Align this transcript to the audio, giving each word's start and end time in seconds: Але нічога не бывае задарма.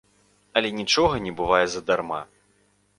Але 0.61 0.69
нічога 0.79 1.15
не 1.27 1.37
бывае 1.43 1.63
задарма. 1.77 2.21